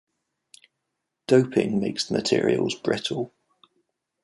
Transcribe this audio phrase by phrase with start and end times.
[1.27, 3.31] Doping makes the materials brittle.